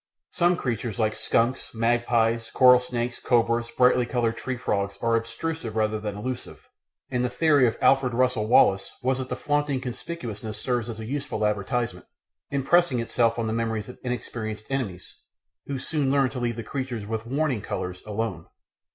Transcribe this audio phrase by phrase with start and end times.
[0.31, 5.99] Some creatures like skunks, magpies, coral snakes, cobras, brightly coloured tree frogs are obtrusive rather
[5.99, 6.67] than elusive,
[7.11, 11.05] and the theory of Alfred Russel Wallace was that the flaunting conspicuousness serves as a
[11.05, 12.07] useful advertisement,
[12.49, 15.17] impressing itself on the memories of inexperienced enemies,
[15.67, 18.47] who soon learn to leave creatures with "warning colours" alone.